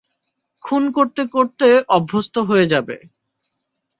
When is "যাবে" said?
2.67-2.95